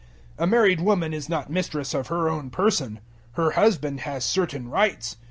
007:004 0.39 0.43
A 0.43 0.47
married 0.47 0.81
woman 0.81 1.13
is 1.13 1.29
not 1.29 1.51
mistress 1.51 1.93
of 1.93 2.07
her 2.07 2.27
own 2.27 2.49
person: 2.49 3.01
her 3.33 3.51
husband 3.51 3.99
has 3.99 4.25
certain 4.25 4.67
rights. 4.67 5.17